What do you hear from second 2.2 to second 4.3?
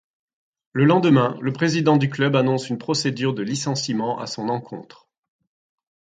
annonce une procédure de licenciement à